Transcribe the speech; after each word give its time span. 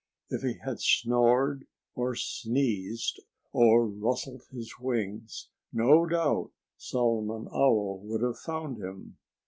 If 0.31 0.41
he 0.41 0.55
had 0.65 0.79
snored, 0.81 1.67
or 1.93 2.15
sneezed, 2.15 3.21
or 3.53 3.85
rustled 3.87 4.41
his 4.49 4.79
wings, 4.79 5.49
no 5.71 6.07
doubt 6.07 6.49
Solomon 6.75 7.47
Owl 7.53 7.99
would 8.05 8.23
have 8.23 8.39
found 8.39 8.79
him. 8.79 9.19